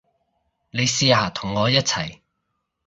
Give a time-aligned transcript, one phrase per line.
[0.71, 2.21] 你試下同我一齊